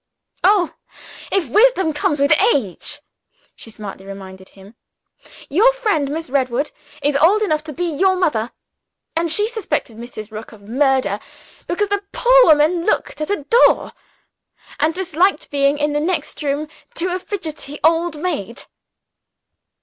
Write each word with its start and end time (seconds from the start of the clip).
"Oh 0.43 0.73
if 1.31 1.47
wisdom 1.47 1.93
comes 1.93 2.19
with 2.19 2.31
age," 2.55 3.01
she 3.55 3.69
smartly 3.69 4.03
reminded 4.03 4.49
him, 4.49 4.73
"your 5.47 5.71
friend 5.73 6.09
Miss 6.09 6.27
Redwood 6.27 6.71
is 7.03 7.15
old 7.17 7.43
enough 7.43 7.63
to 7.65 7.71
be 7.71 7.83
your 7.85 8.15
mother 8.15 8.51
and 9.15 9.31
she 9.31 9.47
suspected 9.47 9.97
Mrs. 9.97 10.31
Rook 10.31 10.53
of 10.53 10.63
murder, 10.63 11.19
because 11.67 11.89
the 11.89 12.03
poor 12.13 12.45
woman 12.45 12.83
looked 12.83 13.21
at 13.21 13.29
a 13.29 13.43
door, 13.47 13.91
and 14.79 14.95
disliked 14.95 15.51
being 15.51 15.77
in 15.77 15.93
the 15.93 15.99
next 15.99 16.41
room 16.41 16.67
to 16.95 17.13
a 17.13 17.19
fidgety 17.19 17.77
old 17.83 18.17
maid." 18.17 18.63